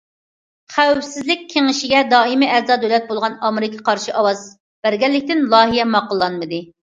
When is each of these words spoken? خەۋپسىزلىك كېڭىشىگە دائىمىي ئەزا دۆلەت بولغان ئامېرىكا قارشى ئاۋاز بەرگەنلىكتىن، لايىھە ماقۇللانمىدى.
خەۋپسىزلىك 0.75 1.43
كېڭىشىگە 1.51 1.99
دائىمىي 2.13 2.49
ئەزا 2.55 2.77
دۆلەت 2.85 3.05
بولغان 3.11 3.35
ئامېرىكا 3.49 3.83
قارشى 3.89 4.15
ئاۋاز 4.21 4.41
بەرگەنلىكتىن، 4.87 5.47
لايىھە 5.55 5.89
ماقۇللانمىدى. 5.97 6.63